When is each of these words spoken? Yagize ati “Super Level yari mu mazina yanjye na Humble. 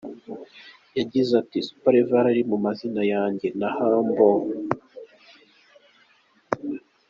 Yagize 0.97 1.31
ati 1.41 1.57
“Super 1.67 1.93
Level 1.95 2.25
yari 2.29 2.41
mu 2.51 2.57
mazina 2.65 3.01
yanjye 3.13 3.47
na 3.59 3.69
Humble. 3.75 4.51